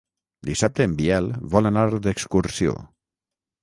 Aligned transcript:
Dissabte 0.49 0.87
en 0.89 0.95
Biel 1.03 1.29
vol 1.53 1.71
anar 1.73 1.87
d'excursió. 2.09 2.79